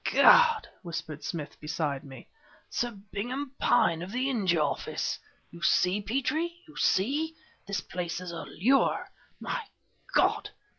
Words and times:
"Gad!" 0.03 0.67
whispered 0.81 1.23
Smith, 1.23 1.59
beside 1.59 2.03
me 2.03 2.27
"Sir 2.71 2.89
Byngham 3.13 3.51
Pyne 3.59 4.01
of 4.01 4.11
the 4.11 4.31
India 4.31 4.59
Office! 4.59 5.19
You 5.51 5.61
see, 5.61 6.01
Petrie! 6.01 6.59
You 6.67 6.75
see! 6.75 7.35
This 7.67 7.81
place 7.81 8.19
is 8.19 8.31
a 8.31 8.45
lure. 8.45 9.09
My 9.39 9.61
God! 10.11 10.49